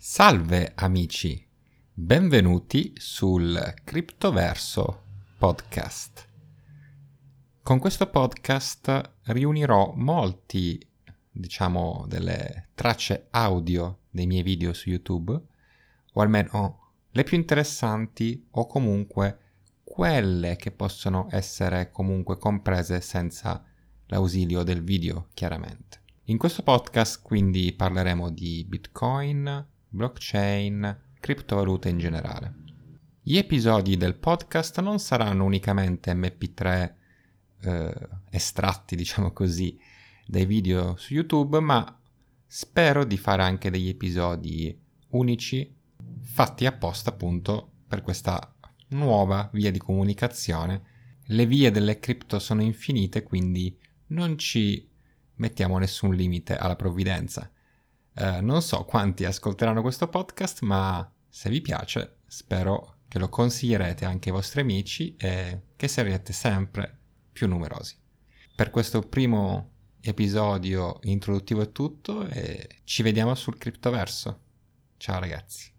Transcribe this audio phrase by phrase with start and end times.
[0.00, 1.44] Salve amici,
[1.92, 5.02] benvenuti sul Criptoverso
[5.36, 6.28] podcast.
[7.60, 10.80] Con questo podcast riunirò molti,
[11.32, 18.68] diciamo, delle tracce audio dei miei video su YouTube, o almeno le più interessanti o
[18.68, 19.38] comunque
[19.82, 23.64] quelle che possono essere comunque comprese senza
[24.06, 26.02] l'ausilio del video, chiaramente.
[26.26, 32.54] In questo podcast quindi parleremo di Bitcoin, blockchain, criptovalute in generale.
[33.22, 36.94] Gli episodi del podcast non saranno unicamente mp3
[37.60, 39.78] eh, estratti, diciamo così,
[40.26, 42.00] dai video su YouTube, ma
[42.46, 44.78] spero di fare anche degli episodi
[45.10, 45.74] unici
[46.22, 48.54] fatti apposta appunto per questa
[48.88, 50.82] nuova via di comunicazione.
[51.24, 53.76] Le vie delle cripto sono infinite, quindi
[54.08, 54.88] non ci
[55.34, 57.50] mettiamo nessun limite alla provvidenza.
[58.20, 64.04] Eh, non so quanti ascolteranno questo podcast, ma se vi piace, spero che lo consiglierete
[64.04, 66.98] anche ai vostri amici e che sarete sempre
[67.30, 67.96] più numerosi.
[68.56, 69.70] Per questo primo
[70.00, 74.40] episodio introduttivo è tutto e ci vediamo sul criptoverso.
[74.96, 75.77] Ciao ragazzi.